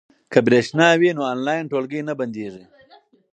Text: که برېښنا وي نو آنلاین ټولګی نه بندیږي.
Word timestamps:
که 0.31 0.39
برېښنا 0.47 0.87
وي 0.99 1.09
نو 1.17 1.21
آنلاین 1.33 1.63
ټولګی 1.71 2.01
نه 2.07 2.13
بندیږي. 2.19 2.63